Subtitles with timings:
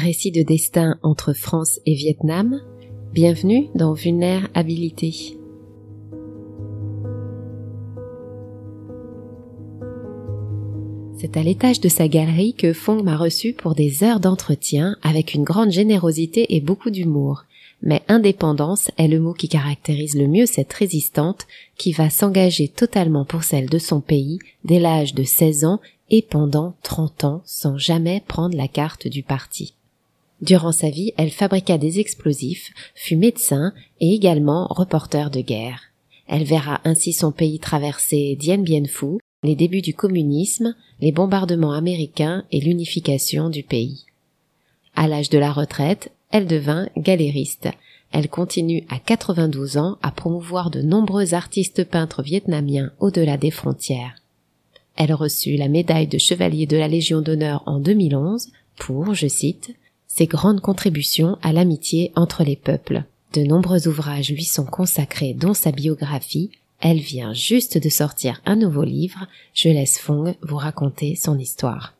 [0.00, 2.60] récit de destin entre France et Vietnam,
[3.12, 5.36] bienvenue dans Vulnérabilité.
[11.18, 15.34] C'est à l'étage de sa galerie que Fong m'a reçu pour des heures d'entretien avec
[15.34, 17.44] une grande générosité et beaucoup d'humour.
[17.82, 21.46] Mais indépendance est le mot qui caractérise le mieux cette résistante
[21.76, 26.22] qui va s'engager totalement pour celle de son pays dès l'âge de 16 ans et
[26.22, 29.74] pendant 30 ans sans jamais prendre la carte du parti.
[30.40, 35.82] Durant sa vie, elle fabriqua des explosifs, fut médecin et également reporter de guerre.
[36.26, 41.72] Elle verra ainsi son pays traverser Dien Bien Phu, les débuts du communisme, les bombardements
[41.72, 44.04] américains et l'unification du pays.
[44.94, 47.68] À l'âge de la retraite, elle devint galériste.
[48.12, 54.16] Elle continue à 92 ans à promouvoir de nombreux artistes peintres vietnamiens au-delà des frontières.
[54.96, 59.74] Elle reçut la médaille de chevalier de la Légion d'honneur en 2011 pour, je cite,
[60.12, 63.04] ses grandes contributions à l'amitié entre les peuples.
[63.32, 66.50] De nombreux ouvrages lui sont consacrés, dont sa biographie.
[66.80, 69.26] Elle vient juste de sortir un nouveau livre.
[69.54, 71.94] Je laisse Fong vous raconter son histoire.